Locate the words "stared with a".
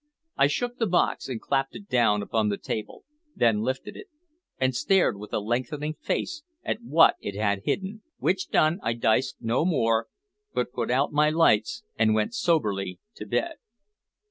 4.75-5.37